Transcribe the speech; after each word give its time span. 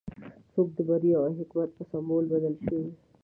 څوکه 0.51 0.71
د 0.75 0.79
بري 0.87 1.11
او 1.19 1.23
حکمت 1.37 1.69
په 1.77 1.83
سمبول 1.91 2.23
بدله 2.31 2.57
شوه. 2.65 2.81